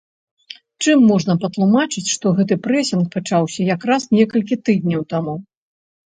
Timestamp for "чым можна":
0.83-1.33